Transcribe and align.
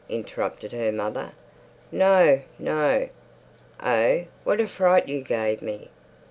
interrupted 0.09 0.71
her 0.71 0.91
mother. 0.91 1.29
"No, 1.91 2.41
no!" 2.57 3.09
"Oh, 3.83 4.23
what 4.43 4.59
a 4.59 4.67
fright 4.67 5.07
you 5.07 5.21
gave 5.21 5.61
me!" 5.61 5.91